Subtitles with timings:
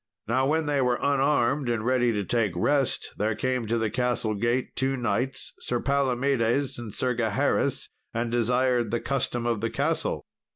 [0.27, 4.33] Now, when they were unarmed and ready to take rest, there came to the castle
[4.33, 10.25] gate two knights, Sir Palomedes and Sir Gaheris, and desired the custom of the castle.